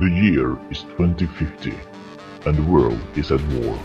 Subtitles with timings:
[0.00, 1.74] The year is 2050
[2.46, 3.78] and the world is at war.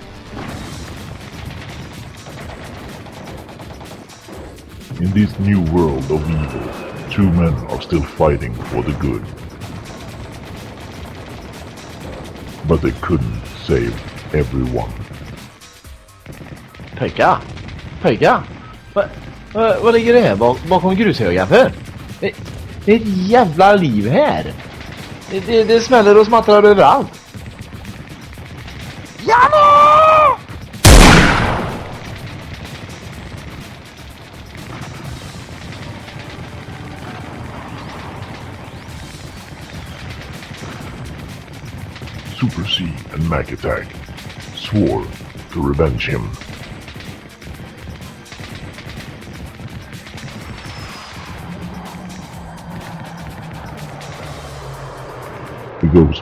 [5.02, 9.26] In this new world of evil, two men are still fighting for the good.
[12.66, 13.94] But they couldn't save
[14.34, 14.94] everyone.
[16.96, 17.42] Pekka?
[18.02, 18.44] Pekka?
[18.94, 19.10] Vad
[19.54, 21.72] va, vad ligger det här bak, bakom grushögen för?
[22.20, 22.32] Det,
[22.86, 24.54] det är ett jävla liv här.
[25.30, 27.22] Det, det, det smäller och smattrar överallt.
[29.20, 29.66] Janne!
[42.40, 42.84] Super C
[43.14, 43.88] and Mac Attack
[44.56, 45.06] swore
[45.54, 46.55] to revenge him.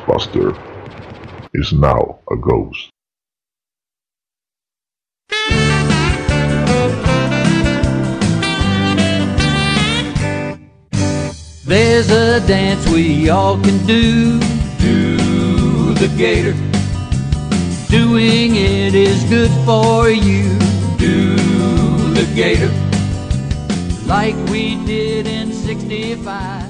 [0.05, 0.57] Ghostbuster
[1.53, 2.89] is now a ghost.
[11.65, 14.39] There's a dance we all can do,
[14.79, 16.53] do the gator.
[17.89, 20.49] Doing it is good for you,
[20.97, 21.35] do
[22.13, 22.71] the gator.
[24.05, 26.62] Like we did in 65,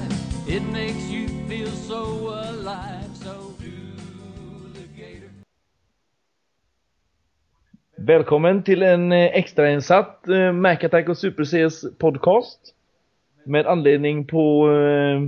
[8.06, 12.74] Välkommen till en eh, extrainsatt eh, Mac Attack och Super Cs podcast.
[13.44, 15.22] Med anledning på eh,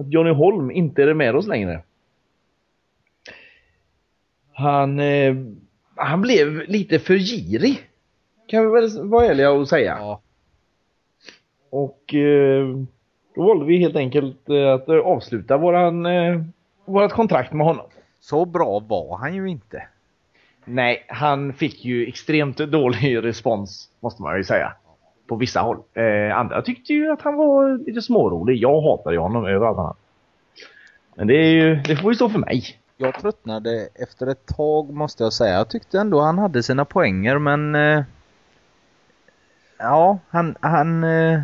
[0.00, 1.82] att Johnny Holm inte är med oss längre.
[4.52, 5.00] Han,
[5.94, 7.88] han blev lite för girig.
[8.46, 9.96] Kan vi väl vara ärliga och säga.
[9.98, 10.20] Ja.
[11.70, 12.14] Och
[13.34, 16.06] då valde vi helt enkelt att avsluta våran,
[16.84, 17.86] vårat kontrakt med honom.
[18.20, 19.82] Så bra var han ju inte.
[20.64, 24.72] Nej, han fick ju extremt dålig respons, måste man ju säga.
[25.28, 25.78] På vissa håll.
[25.94, 28.56] Eh, andra tyckte ju att han var lite smårolig.
[28.56, 29.96] Jag hatade ju honom över allt annat.
[31.14, 32.64] Men det, är ju, det får ju stå för mig.
[32.96, 35.54] Jag tröttnade efter ett tag måste jag säga.
[35.54, 38.02] Jag tyckte ändå han hade sina poänger men eh,
[39.80, 41.40] Ja, han, han eh,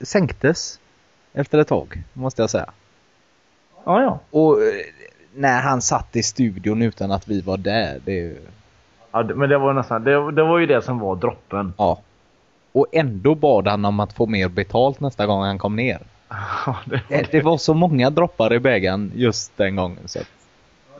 [0.00, 0.80] sänktes
[1.32, 2.72] efter ett tag måste jag säga.
[3.84, 4.20] Ja, ja.
[4.30, 4.84] Och eh,
[5.34, 8.40] när han satt i studion utan att vi var där, det ju-
[9.12, 11.72] ja men det var nästan, det, det var ju det som var droppen.
[11.78, 12.00] Ja.
[12.72, 15.98] Och ändå bad han om att få mer betalt nästa gång han kom ner.
[16.66, 20.26] Ja, det, Det, det var så många droppar i bägaren just den gången så att,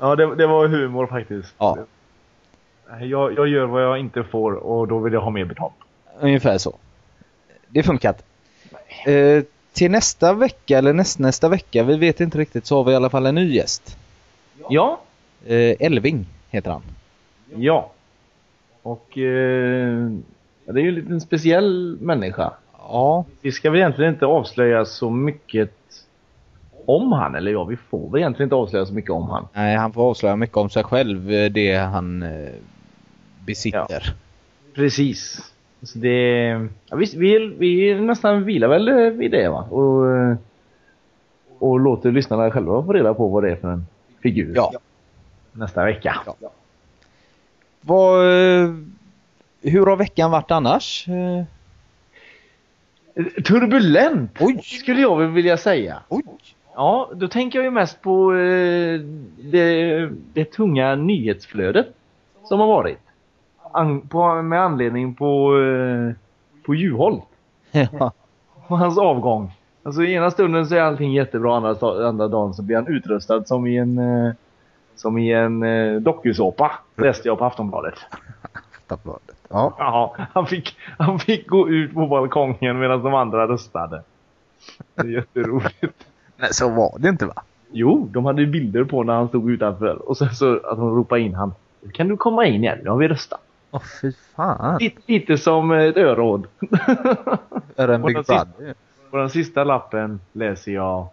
[0.00, 1.54] ja det, det var humor faktiskt.
[1.58, 1.78] ja,
[3.00, 5.74] Jag, jag gör vad jag inte får och då vill jag ha mer betalt.
[6.20, 6.76] ungefär så.
[7.68, 8.22] Det funkar inte.
[9.12, 9.42] Eh,
[9.72, 13.10] till nästa vecka eller nästnästa vecka, vi vet inte riktigt, så har vi i alla
[13.10, 13.96] fall en ny gäst.
[14.68, 15.00] Ja,
[15.46, 16.82] Eh, Elving heter han.
[17.54, 17.90] ja.
[18.82, 20.08] Och eh,
[20.64, 22.52] ja, det är ju en liten speciell människa.
[22.78, 25.70] Ja, Vi ska väl egentligen inte avslöja så mycket
[26.86, 29.48] om han, eller ja, vi får väl egentligen inte avslöja så mycket om han.
[29.54, 32.48] nej, han får avslöja mycket om sig själv, eh, det han eh,
[33.46, 34.14] besitter.
[34.74, 35.52] Precis.
[35.82, 36.46] Så det,
[36.90, 39.62] ja, vi, vi, vi nästan vilar väl eh, vid det va?
[39.70, 40.36] Och, eh,
[41.58, 43.86] och låter lyssnarna själva få reda på vad det är för en
[44.22, 44.52] figur.
[44.56, 44.72] Ja.
[45.52, 46.16] Nästa vecka.
[46.40, 46.50] Ja.
[47.80, 48.74] Vad, eh,
[49.62, 51.08] hur har veckan varit annars?
[51.08, 51.44] Eh,
[53.44, 54.30] Turbulent!
[54.40, 54.60] Oj.
[54.62, 56.02] Skulle jag vilja säga.
[56.08, 56.22] oj!
[56.74, 59.00] Ja, då tänker jag ju mest på eh,
[59.38, 61.86] det, det tunga nyhetsflödet
[62.44, 62.98] som har varit.
[63.72, 65.52] An, på, med anledning på,
[66.66, 67.24] på Juholt
[67.70, 68.12] Ja.
[68.66, 69.52] och hans avgång.
[69.82, 73.66] Alltså ena stunden så är allting jättebra, andra, andra dagen så blir han utrustad som
[73.66, 74.32] i en, eh,
[74.96, 76.72] som i en eh, dokusåpa.
[76.96, 77.94] Läste jag på Aftonbladet.
[78.88, 79.36] Aftonbladet.
[79.48, 79.74] Ja.
[79.78, 84.02] Ja, han fick, han fick gå ut på balkongen medan de andra röstade.
[84.94, 86.06] Det är jätteroligt.
[86.36, 87.42] Nej, så var det inte va?
[87.72, 91.20] Jo, de hade bilder på när han stod utanför och sen så att de ropade
[91.20, 91.52] in han.
[91.92, 92.78] Kan du komma in igen?
[92.82, 93.40] Nu har vi röstat.
[93.70, 94.78] Åh fy fan.
[94.80, 96.46] Lite, lite som ett öråd.
[97.76, 98.74] Är det en Big Brother?
[99.10, 101.08] På den sista lappen läser jag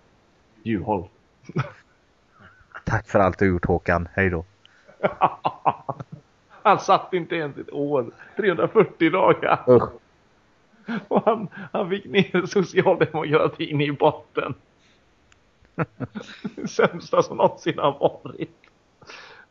[0.63, 1.11] Juholt.
[2.85, 4.07] Tack för allt du gjort Håkan.
[4.13, 4.45] Hej då.
[6.63, 8.11] Han satt inte ens ett år.
[8.35, 9.63] 340 dagar.
[9.67, 9.89] Usch.
[11.07, 14.53] Och han, han fick ner socialdemokratin i botten.
[16.55, 18.55] Det sämsta som någonsin har varit.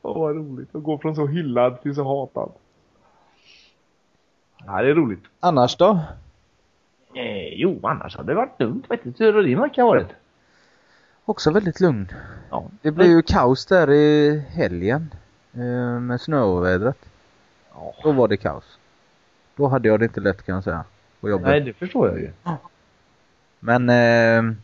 [0.03, 2.53] Åh vad roligt att gå från så hyllad till så hatad.
[4.67, 5.25] Ja, det är roligt.
[5.41, 6.01] Annars då?
[7.17, 9.21] Eh, jo, annars hade det varit lugnt faktiskt.
[9.21, 10.07] Hur har din vecka varit?
[11.25, 12.09] Också väldigt lugn.
[12.51, 12.65] Ja.
[12.83, 15.15] Det blev ju kaos där i helgen.
[15.55, 16.99] eh, Med snöovädret.
[17.75, 17.95] Ja.
[18.03, 18.79] Då var det kaos.
[19.57, 20.85] Då hade jag det inte lätt kan jag säga.
[21.21, 21.47] På jobbet.
[21.47, 22.31] Nej, det förstår jag ju.
[23.61, 24.55] Men eh,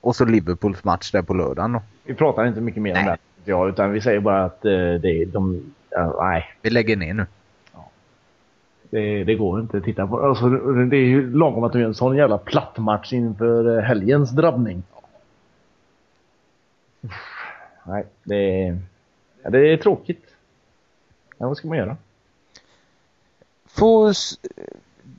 [0.00, 1.82] Och så Liverpools match där på lördagen då.
[2.04, 3.16] Vi pratar inte mycket mer om Nej.
[3.44, 3.50] det.
[3.50, 5.72] Ja, utan vi säger bara att eh, det, de...
[5.90, 7.26] ja, nej, Vi lägger ner nu.
[8.92, 10.20] Det, det går inte att titta på.
[10.20, 13.82] Alltså, det är ju lagom att de gör en sån jävla platt match inför eh,
[13.84, 14.82] helgens drabbning.
[17.84, 18.78] Nej, det är...
[19.42, 20.24] Ja, det är tråkigt.
[21.38, 21.96] Ja, vad ska man göra?
[23.66, 24.12] Få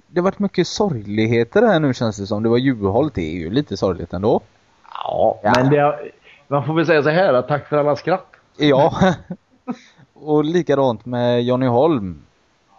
[0.07, 2.43] det har varit mycket sorgligheter här nu känns det som.
[2.43, 4.41] Det var Juholt, det är ju lite sorgligt ändå.
[4.93, 5.53] Ja, Ja.
[5.55, 5.99] men det,
[6.47, 8.35] man får väl säga så här att tack för alla skratt.
[8.57, 8.93] Ja.
[10.13, 12.21] och likadant med Johnny Holm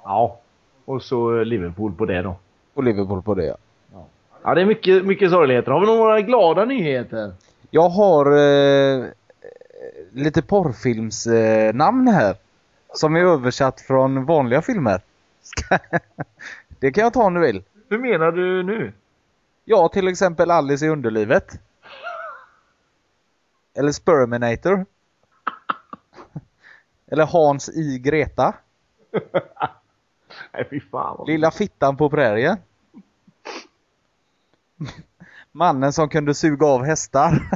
[0.04, 0.38] Ja.
[0.84, 2.36] Och så Liverpool på det då.
[2.74, 3.56] och Liverpool på det.
[4.42, 5.72] Ja, det är mycket, mycket sorgligheter.
[5.72, 7.32] Har vi några glada nyheter?
[7.70, 9.04] Jag har eh,
[10.12, 12.36] lite porrfilmsnamn eh, här.
[12.94, 15.00] Som är översatt från vanliga filmer.
[16.78, 17.62] Det kan jag ta om du vill.
[17.88, 18.92] Hur menar du nu?
[19.64, 21.60] Ja, till exempel Alice i underlivet.
[23.74, 24.86] Eller Sperminator.
[27.10, 28.54] Eller Hans i Greta.
[30.54, 31.14] Nej, fy fan.
[31.18, 32.56] vad- Lilla fittan på prärien.
[35.52, 37.30] Mannen som kunde suga av hästar.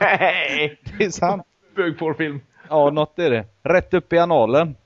[0.00, 0.80] Nej!
[0.98, 1.42] det är sant.
[1.74, 2.40] Bögporrfilm.
[2.68, 3.44] Ja, något är det.
[3.62, 4.76] Rätt upp i analen.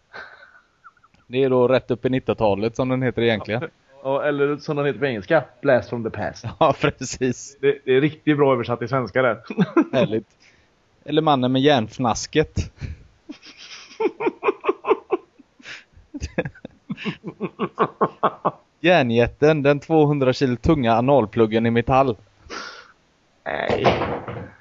[1.26, 3.62] Det är då rätt upp i 90-talet som den heter egentligen.
[4.02, 5.44] Ja, eller som den heter på engelska.
[5.62, 6.44] Blast from the past.
[6.58, 7.56] Ja, precis.
[7.60, 9.42] Det, det är riktigt bra översatt till svenska där.
[9.92, 10.26] Härligt.
[11.04, 12.54] Eller mannen med järnfnasket.
[18.80, 22.16] Järnjätten, den 200 kilo tunga analpluggen i metall.
[23.44, 23.86] Nej.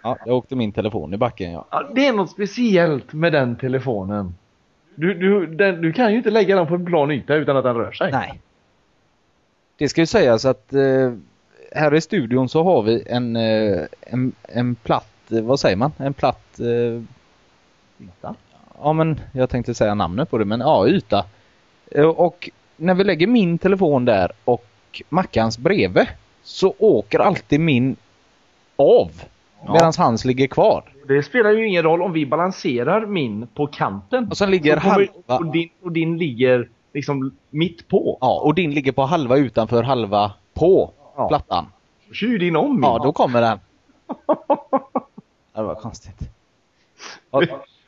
[0.03, 1.65] Ja, jag åkte min telefon i backen ja.
[1.71, 4.36] Ja, det är något speciellt med den telefonen.
[4.95, 7.63] Du, du, den, du kan ju inte lägga den på en plan yta utan att
[7.63, 8.12] den rör sig.
[8.12, 8.41] Nej.
[9.77, 11.13] Det ska ju sägas att eh,
[11.71, 15.91] här i studion så har vi en, eh, en, en platt, eh, vad säger man?
[15.97, 17.01] En platt, eh,
[18.03, 18.36] Yta.
[18.81, 21.25] ja men jag tänkte säga namnet på det, men ja, yta.
[21.91, 24.65] Eh, och när vi lägger min telefon där och
[25.09, 26.07] Mackans bredvid
[26.44, 27.95] så åker alltid min
[28.75, 29.12] av.
[29.65, 29.74] Ja.
[29.74, 30.83] Medan hans ligger kvar.
[31.07, 34.27] Det spelar ju ingen roll om vi balanserar min på kanten.
[34.27, 35.07] Och sen ligger halva-
[35.38, 38.18] och, din, och din ligger liksom mitt på.
[38.21, 41.27] Ja, och din ligger på halva utanför halva på Ja.
[41.27, 41.65] plattan.
[42.13, 42.83] Kyr din om min.
[42.83, 43.59] Ja, då kommer den.
[45.53, 46.19] Det var konstigt.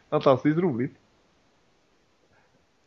[0.10, 0.94] Fantastiskt roligt.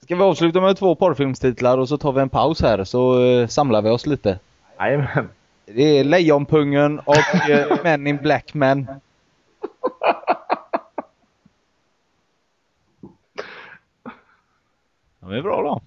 [0.05, 3.47] Ska vi avsluta med två porrfilmstitlar och så tar vi en paus här så eh,
[3.47, 4.39] samlar vi oss lite.
[4.79, 5.29] Jajamän.
[5.67, 8.87] Det är Lejonpungen och eh, Men in Black Men.
[15.21, 15.81] De är bra då.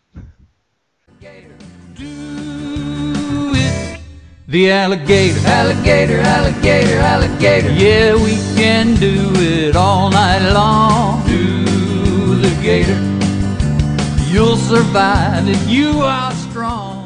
[4.52, 7.72] The alligator, alligator, alligator, alligator.
[7.72, 9.07] Yeah, we can do
[14.68, 17.04] survive if you are strong.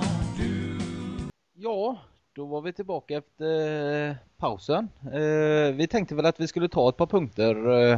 [1.56, 1.98] Ja,
[2.36, 4.90] då var vi tillbaka efter eh, pausen.
[5.14, 7.98] Eh, vi tänkte väl att vi skulle ta ett par punkter eh,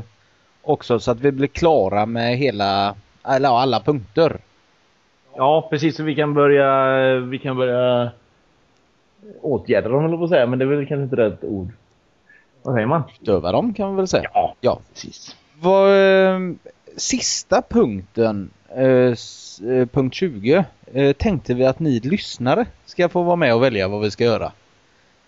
[0.62, 2.96] också så att vi blir klara med hela,
[3.28, 4.38] eller ja, alla punkter.
[5.36, 5.96] Ja, precis.
[5.96, 8.12] Så vi kan börja, vi kan börja
[9.42, 10.46] åtgärda dem, eller på att säga.
[10.48, 11.72] Men det är väl kanske inte rätt ord.
[12.64, 13.04] Vad säger man?
[13.22, 14.30] Utöva dem kan vi väl säga.
[14.34, 14.80] Ja, Ja.
[14.94, 15.36] precis.
[15.62, 15.90] Vad,
[16.98, 19.16] sista punkten, Eh,
[19.72, 23.88] eh, punkt 20, eh, tänkte vi att ni lyssnare ska få vara med och välja
[23.88, 24.52] vad vi ska göra.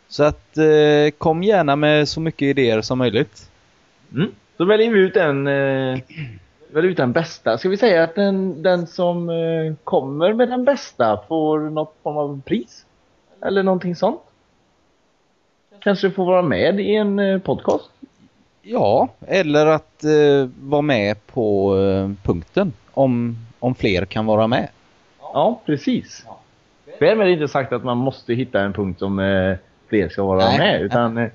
[0.08, 3.52] Så att eh, kom gärna med så mycket idéer som möjligt.
[4.14, 4.32] Mm.
[4.58, 6.00] Så väljer vi ut en, eh,
[6.68, 7.58] väljer ut den bästa.
[7.58, 12.18] Ska vi säga att den, den som eh, kommer med den bästa får något form
[12.18, 12.86] av pris?
[13.42, 14.22] Eller någonting sånt?
[15.80, 17.90] Kanske får vara med i en eh, podcast?
[18.68, 24.70] Ja, eller att eh, vara med på eh, punkten om, om fler kan vara med.
[25.20, 26.26] Ja, precis.
[27.00, 29.58] Därmed är inte sagt att man måste hitta en punkt som eh,
[29.88, 30.58] fler ska vara Nej.
[30.58, 30.82] med.
[30.82, 31.30] Utan eh,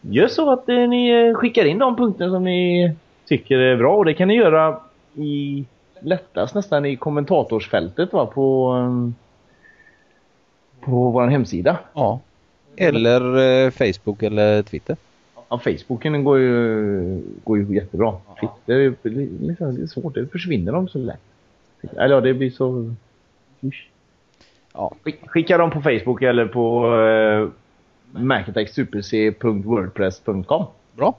[0.00, 2.92] gör så att eh, ni eh, skickar in de punkter som ni
[3.28, 3.96] tycker är bra.
[3.96, 4.80] Och det kan ni göra
[5.14, 5.64] i
[6.00, 9.12] lättast nästan i kommentatorsfältet va, på, eh,
[10.84, 11.78] på vår hemsida.
[11.94, 12.20] Ja.
[12.76, 14.96] Eller Facebook eller Twitter.
[15.52, 18.14] Ja, Facebooken går ju, går ju jättebra.
[18.40, 18.94] Twitter är
[19.46, 21.20] liksom, det är svårt, det försvinner de så lätt.
[21.96, 22.94] Eller ja, det blir så...
[24.74, 24.92] Ja.
[25.04, 27.48] Skick- Skicka dem på Facebook eller på uh,
[28.10, 30.64] macatechsuperc.wordpress.com.
[30.96, 31.14] Bra.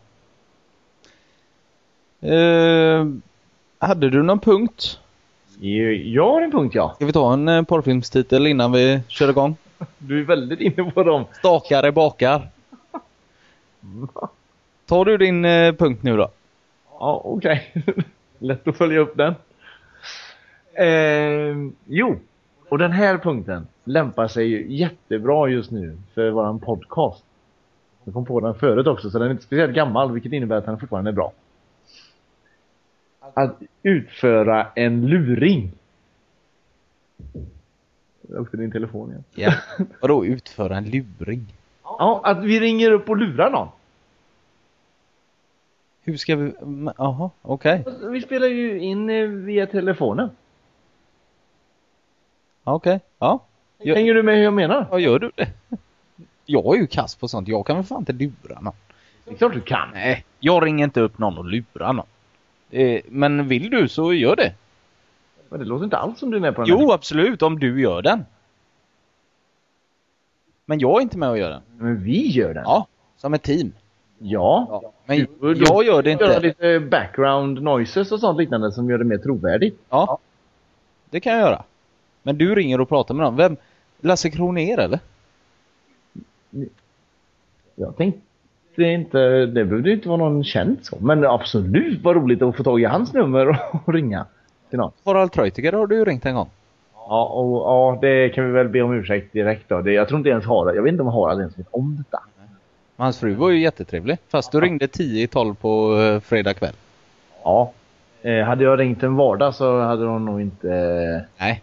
[2.21, 3.05] Eh,
[3.79, 4.99] hade du någon punkt?
[6.03, 6.93] Jag har en punkt ja.
[6.95, 9.55] Ska vi ta en eh, porrfilmstitel innan vi kör igång?
[9.97, 11.23] Du är väldigt inne på dem.
[11.33, 12.49] Stakare bakar.
[14.85, 16.31] Tar du din eh, punkt nu då?
[16.99, 17.73] Ja, okej.
[18.39, 19.35] Lätt att följa upp den.
[20.73, 22.19] Eh, jo,
[22.69, 27.23] och den här punkten lämpar sig ju jättebra just nu för våran podcast.
[28.03, 30.65] Jag kom på den förut också, så den är inte speciellt gammal, vilket innebär att
[30.65, 31.33] den fortfarande är bra.
[33.33, 35.71] Att utföra en luring.
[38.29, 39.23] Är också din telefon igen.
[39.35, 39.53] Ja.
[40.01, 41.53] Vadå utföra en luring?
[42.01, 43.67] Ja, att vi ringer upp och lurar någon.
[46.03, 46.53] Hur ska vi...
[46.97, 47.85] Jaha, okej.
[48.11, 50.29] Vi spelar ju in eh, via telefonen.
[52.63, 52.99] Ja, Okej.
[53.19, 53.39] Ja.
[53.77, 53.95] Ja.
[53.95, 54.85] Hänger du med hur jag menar?
[54.91, 55.47] Vad gör du det?
[56.45, 57.47] Jag är ju kass på sånt.
[57.47, 58.73] Jag kan väl fan inte lura någon.
[59.25, 59.89] Det är klart du kan.
[59.93, 62.07] Nej, jag ringer inte upp någon och lurar någon.
[62.71, 64.53] Eh, men vill du så gör det.
[65.49, 66.83] Men det låter inte alls som du är med på den här.
[66.83, 68.25] Jo, absolut, om du gör den.
[70.71, 71.61] Men jag är inte med och gör den.
[71.77, 72.63] Men vi gör den.
[72.65, 72.87] Ja,
[73.17, 73.71] som ett team.
[74.19, 74.81] Ja.
[75.05, 76.39] Men Du- du- jag gör det Göra inte.
[76.39, 79.79] lite background noises och sånt liknande som gör det mer trovärdigt.
[79.89, 80.17] Ja,
[81.09, 81.63] det kan jag göra.
[82.23, 83.35] Men du ringer och pratar med någon.
[83.35, 83.57] Vem?
[84.01, 84.99] Lasse Kronér eller?
[87.75, 88.21] Jag tänkte
[88.77, 90.97] inte, det behövde inte vara någon känd så.
[90.99, 93.47] Men absolut vad roligt att få tag i hans nummer
[93.85, 94.25] och ringa
[94.69, 94.91] till någon.
[95.05, 96.49] Harald Treutiger har du ringt en gång.
[97.11, 99.81] Ja, och, ja, det kan vi väl be om ursäkt direkt då.
[99.81, 102.23] Det, jag tror inte ens Harald, jag vet inte om Harald ens vet om detta.
[102.95, 104.17] Men hans fru var ju jättetrevlig.
[104.29, 106.73] Fast du ringde 10 i 12 på eh, fredag kväll.
[107.43, 107.71] Ja.
[108.21, 111.61] Eh, hade jag ringt en vardag så hade hon nog inte eh, Nej.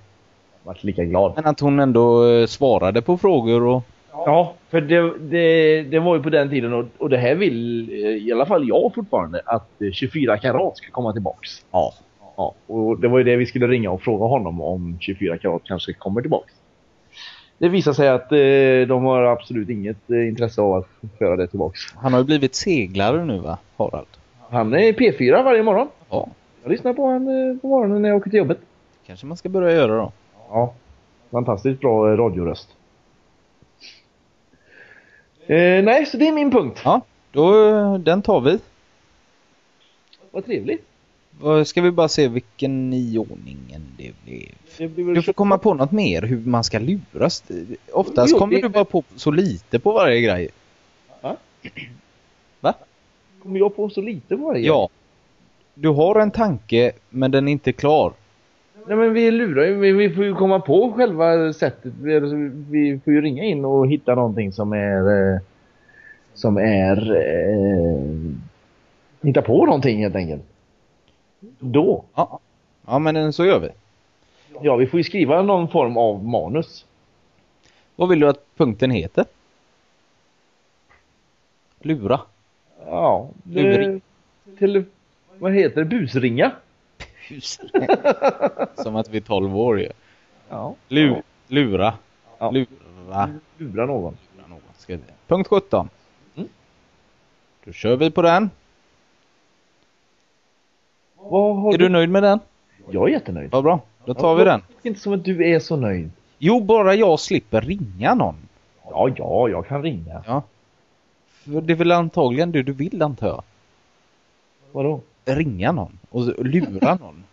[0.63, 1.33] varit lika glad.
[1.37, 3.83] Men att hon ändå eh, svarade på frågor och...
[4.13, 7.91] Ja, för det, det, det var ju på den tiden och, och det här vill
[7.91, 11.65] eh, i alla fall jag fortfarande att eh, 24 karat ska komma tillbaks.
[11.71, 11.95] Ja.
[12.39, 15.63] Ja, och det var ju det vi skulle ringa och fråga honom om 24 karat
[15.65, 16.53] kanske kommer tillbaks.
[17.59, 21.47] Det visar sig att eh, de har absolut inget eh, intresse av att föra det
[21.47, 21.81] tillbaks.
[21.97, 24.07] Han har ju blivit seglare nu va, Harald?
[24.51, 25.89] Han är i P4 varje morgon.
[26.11, 26.29] Ja.
[26.63, 28.59] Jag lyssnar på honom eh, på morgonen när jag åker till jobbet.
[29.07, 30.13] Kanske man ska börja göra då.
[30.51, 30.75] Ja,
[31.31, 32.69] fantastiskt bra eh, radioröst.
[35.47, 36.81] Eh, nej, så det är min punkt.
[36.85, 37.01] Ja,
[37.33, 38.59] då, eh, den tar vi.
[40.31, 40.88] Vad trevligt.
[41.67, 44.49] Ska vi bara se vilken i ordningen det blev?
[44.97, 47.45] Det Du får komma på något mer hur man ska luras.
[47.93, 50.49] Oftast Jo, kommer det- du bara på så lite på varje grej.
[51.23, 51.37] Va?
[52.61, 52.75] Va?
[53.43, 54.67] Kommer jag på så lite på varje?
[54.67, 54.89] Ja.
[55.75, 58.13] Du har en tanke men den är inte klar.
[58.87, 61.93] Nej men vi lurar ju, vi, vi får ju komma på själva sättet.
[62.03, 62.21] Vi,
[62.71, 65.41] vi får ju ringa in och hitta någonting som är eh,
[66.35, 68.03] som är eh,
[69.23, 70.43] hitta på någonting helt enkelt.
[71.59, 72.05] Då.
[72.15, 72.39] Ja.
[72.87, 73.69] Ja men så gör vi.
[74.63, 76.85] Ja, vi får ju skriva någon form av manus.
[77.97, 79.25] Vad vill du att punkten heter?
[81.81, 82.21] Lura.
[82.87, 83.29] Ja.
[83.43, 84.01] det- Luring.
[84.59, 84.85] Till,
[85.39, 85.85] vad heter det?
[85.85, 86.53] Busringa?
[88.75, 89.91] Som att vi är 12 år ju.
[90.49, 90.75] Ja.
[90.89, 91.95] Lu lura.
[92.39, 92.51] Ja.
[92.51, 93.31] Lura.
[93.59, 94.17] Lura någon.
[94.37, 95.03] Lura någon, ska vi.
[95.27, 95.89] Punkt 17.
[96.37, 96.49] Mm.
[97.65, 98.51] Då kör vi på den.
[101.75, 102.41] Är du nöjd med den?
[102.91, 103.51] Jag är jättenöjd.
[103.51, 103.81] Vad bra.
[104.05, 104.63] Då tar vi den.
[104.83, 106.11] Det är inte som att du är så nöjd.
[106.39, 108.35] Jo, bara jag slipper ringa någon.
[108.91, 110.23] Ja, ja, jag kan ringa.
[110.27, 110.43] Ja.
[111.29, 113.43] För det är väl antagligen det du vill antar jag.
[114.73, 115.01] Vadå?
[115.25, 117.25] Ringa någon och lura någon.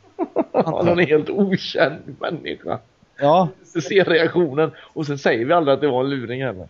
[0.87, 2.79] En helt okänd människa.
[3.19, 6.67] Ja, Så ser reaktionen och sen säger vi aldrig att det var en luring heller.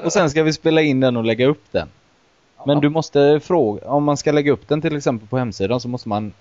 [0.04, 1.88] och sen ska vi spela in den och lägga upp den.
[2.66, 5.88] Men du måste fråga, om man ska lägga upp den till exempel på hemsidan så
[5.88, 6.32] måste man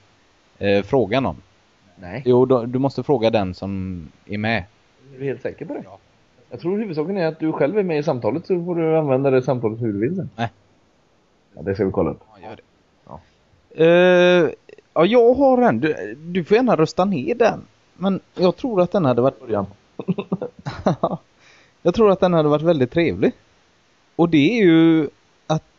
[0.58, 1.42] eh, fråga någon.
[1.96, 2.24] Nej.
[2.26, 4.64] Jo, då, du måste fråga den som är med.
[5.16, 5.84] Är du helt säker på det?
[6.50, 9.30] Jag tror huvudsaken är att du själv är med i samtalet så får du använda
[9.30, 10.30] det samtalet hur du vill sen.
[10.36, 10.50] Nej.
[11.56, 12.20] Ja, det ska vi kolla upp.
[12.34, 12.62] Ja, gör det.
[13.08, 13.20] Ja.
[13.86, 14.50] Eh,
[14.94, 15.80] ja, jag har en.
[15.80, 17.62] Du, du får gärna rösta ner den.
[17.94, 19.66] Men jag tror att den hade varit Början.
[21.82, 23.32] jag tror att den hade varit väldigt trevlig.
[24.16, 25.10] Och det är ju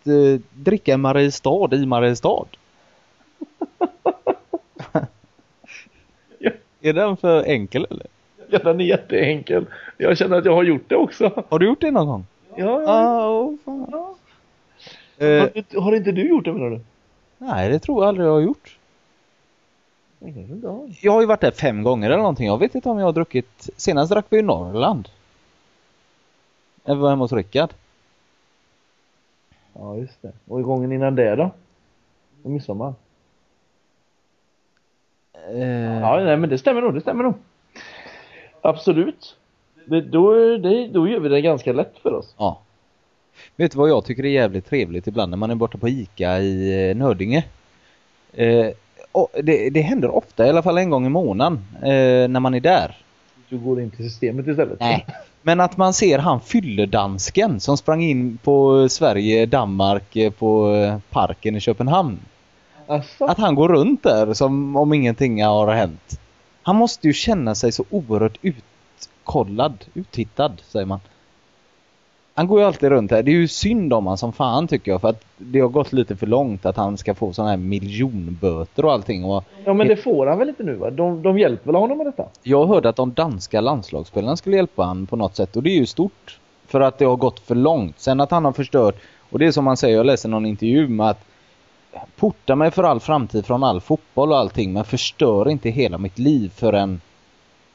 [0.00, 2.45] att eh, dricka Mariestad i Mariestad.
[6.38, 6.50] Ja.
[6.80, 8.07] Är den för enkel eller?
[8.50, 9.66] Ja, den är jätteenkel.
[9.97, 11.45] Jag känner att jag har gjort det också.
[11.49, 12.26] Har du gjort det någon gång?
[12.57, 12.85] Ja, ja.
[12.88, 13.87] Ah, åh, fan.
[15.19, 16.80] Eh, Har, du- har inte du gjort det menar du?
[17.38, 18.76] nej, det tror jag aldrig jag har gjort.
[21.00, 22.47] Jag har ju varit där fem gånger eller någonting.
[22.47, 23.71] Jag vet inte om jag har druckit.
[23.76, 25.09] Senast drack vi i Norrland.
[26.85, 27.71] Jag var hemma hos Rickard.
[29.74, 30.32] Ja, just det.
[30.48, 31.50] Och gången innan det då?
[32.42, 32.94] Och midsommar.
[35.52, 37.34] Eh, Ja, nej, men det stämmer nog, det stämmer nog.
[38.60, 39.36] Absolut.
[39.86, 42.34] Det, då, det, då gör vi det ganska lätt för oss.
[42.38, 42.60] Ja.
[43.56, 46.38] Vet du vad jag tycker är jävligt trevligt ibland när man är borta på Ica
[46.38, 47.44] i eh, Nördinge?
[48.32, 48.66] Eh,
[49.12, 52.54] och det, det händer ofta, i alla fall en gång i månaden, eh, när man
[52.54, 52.96] är där.
[53.48, 54.80] Du går in till systemet istället.
[54.80, 55.06] Nej.
[55.42, 61.56] Men att man ser han fylledansken som sprang in på Sverige-Danmark eh, på eh, parken
[61.56, 62.18] i Köpenhamn.
[62.87, 66.20] Alltså, Att han går runt där som om ingenting har hänt.
[66.62, 71.00] Han måste ju känna sig så oerhört utkollad, uttittad säger man.
[72.40, 73.23] Han går ju alltid runt här.
[73.23, 75.92] Det är ju synd om han som fan tycker jag för att det har gått
[75.92, 79.25] lite för långt att han ska få sådana här miljonböter och allting.
[79.25, 80.90] Och ja men det får han väl inte nu va?
[80.90, 82.25] De, de hjälper väl honom med detta?
[82.42, 85.78] jag hörde att de danska landslagsspelarna skulle hjälpa han på något sätt och det är
[85.78, 86.40] ju stort.
[86.66, 87.99] För att det har gått för långt.
[87.99, 88.97] Sen att han har förstört,
[89.30, 91.25] och det är som man säger, jag läste någon intervju med att
[92.16, 96.18] porta mig för all framtid från all fotboll och allting men förstör inte hela mitt
[96.18, 97.00] liv för en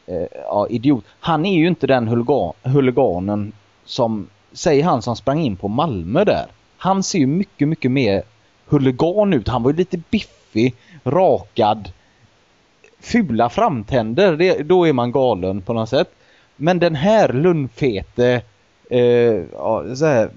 [0.06, 1.04] eh, ja, idiot.
[1.20, 3.52] Han är ju inte den huligan, huliganen
[3.86, 6.46] som, säg han som sprang in på Malmö där.
[6.78, 8.24] Han ser ju mycket, mycket mer
[8.68, 9.48] huligan ut.
[9.48, 11.90] Han var ju lite biffig, rakad,
[13.00, 14.36] fula framtänder.
[14.38, 16.10] Det, då är man galen på något sätt.
[16.56, 18.42] Men den här lunnfete,
[18.90, 19.00] eh,
[19.54, 20.30] ja, här,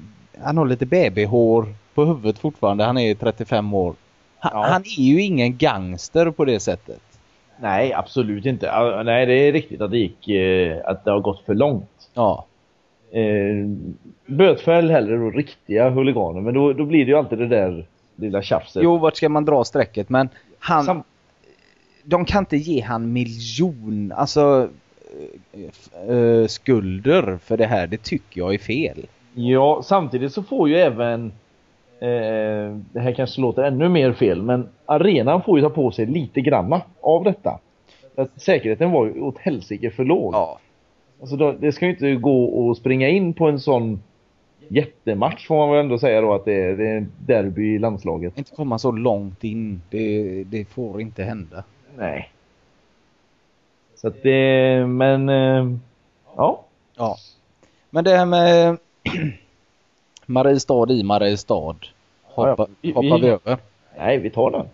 [0.43, 2.85] han har lite babyhår på huvudet fortfarande.
[2.85, 3.95] Han är 35 år.
[4.39, 4.67] Han, Ja.
[4.69, 7.01] han är ju ingen gangster på det sättet.
[7.61, 9.03] Nej, absolut inte.
[9.05, 11.91] Nej, det är riktigt att det gick, eh, att det har gått för långt.
[12.15, 12.45] Ja.
[13.13, 13.67] Eh,
[14.27, 17.87] bötfäll hellre då riktiga huliganer, men då, då blir det ju alltid det där
[18.17, 18.83] lilla tjafset.
[18.83, 20.09] Jo, vart ska man dra strecket?
[20.09, 21.03] Men han, Sam-
[22.05, 24.69] de kan inte ge han miljon, alltså
[25.53, 27.87] eh, eh, skulder för det här.
[27.87, 29.07] Det tycker jag är fel.
[29.35, 31.33] Ja, samtidigt så får ju även
[32.01, 36.07] eh, det här kanske låter ännu mer fel, men arenan får ju ta på sig
[36.07, 37.59] lite granna av detta.
[38.17, 40.35] Att säkerheten var ju åt helsike för låg.
[40.35, 40.59] Ja.
[41.21, 44.03] Alltså då, det ska ju inte gå att springa in på en sån
[44.69, 48.39] jättematch får man väl ändå säga då att det är, det är derby i landslaget.
[48.39, 49.83] Inte komma så långt in.
[49.91, 51.65] Det, det får inte hända.
[51.97, 52.33] Nej.
[53.95, 55.73] Så att det, men eh,
[56.37, 56.65] ja.
[56.97, 57.17] Ja.
[57.91, 58.79] Men det här med
[60.27, 61.77] Mariestad i Mariestad.
[62.25, 63.59] Hoppa, Ja, hoppar vi över.
[63.99, 64.67] Nej, vi tar den.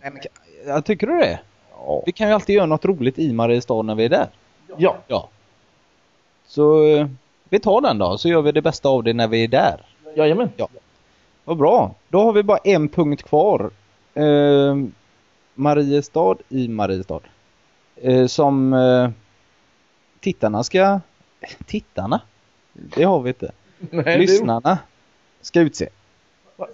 [0.67, 1.41] Jag tycker du det?
[1.87, 2.03] Ja.
[2.07, 4.29] Vi kan ju alltid göra något roligt i Mariestad när vi är där.
[4.77, 4.97] ja.
[5.07, 5.29] Ja.
[6.55, 7.07] Så eh,
[7.49, 9.81] vi tar den då, så gör vi det bästa av det när vi är där.
[10.17, 10.51] Jajamän.
[10.57, 10.69] Ja.
[11.45, 11.95] Vad bra.
[12.09, 13.71] Då har vi bara en punkt kvar.
[14.14, 14.77] Eh,
[15.55, 17.21] Mariestad i Mariestad.
[17.97, 19.11] Eh, som eh,
[20.21, 21.01] tittarna ska...
[21.67, 22.21] Tittarna?
[22.73, 23.53] Det har vi inte.
[23.90, 24.79] Nej, Lyssnarna
[25.40, 25.88] ska utse.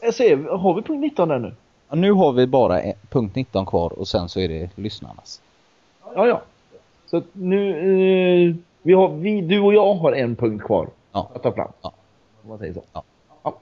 [0.03, 1.55] Jag ser, har vi punkt 19 där nu?
[1.89, 5.43] Ja, nu har vi bara punkt 19 kvar och sen så är det lyssnarnas.
[6.15, 6.43] Ja, ja.
[7.07, 11.31] Så nu, eh, vi har, vi, du och jag har en punkt kvar Ja.
[11.35, 11.73] att ta fram.
[11.83, 11.93] Ja.
[12.43, 12.83] Om man säger så.
[12.93, 13.05] Ja.
[13.43, 13.61] Ja.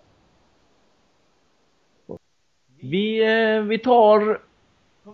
[2.81, 3.21] Vi,
[3.57, 4.41] eh, vi tar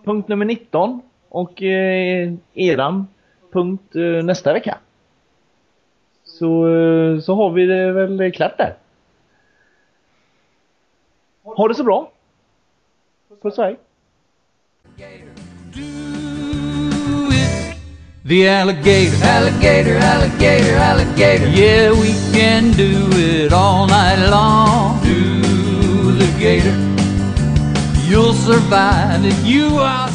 [0.03, 3.07] punkt nummer 19 och eh, eran
[3.51, 4.77] punkt eh, nästa vecka.
[6.23, 6.65] Så,
[7.23, 8.77] så har vi det väl klart där.
[11.43, 12.11] Ha det så bra.
[13.41, 13.77] Puss och hej.
[18.27, 21.47] The alligator, alligator, alligator, alligator.
[21.47, 24.99] Yeah, we can do it all night long.
[25.03, 26.75] Do the gator.
[28.09, 30.09] You'll survive if you are